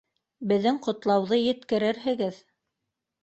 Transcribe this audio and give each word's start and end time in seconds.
Беҙҙең 0.51 0.77
ҡотлауҙы 0.87 1.39
еткерерһегеҙ 1.41 2.39